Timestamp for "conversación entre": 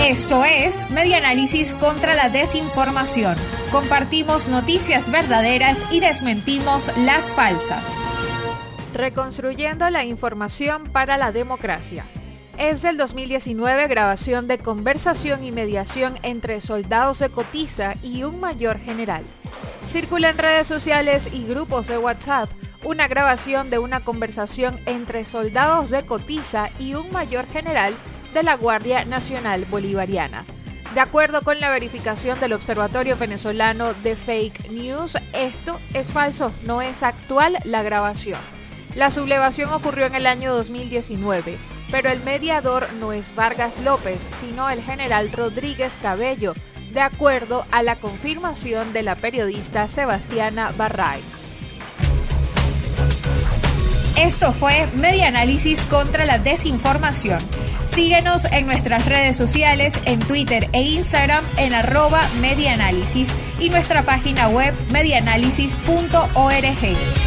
24.00-25.24